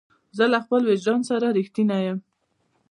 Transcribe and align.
زه 0.37 0.43
له 0.53 0.59
خپل 0.65 0.81
وجدان 0.89 1.21
سره 1.29 1.47
رښتینی 1.57 1.99
یم. 2.07 2.19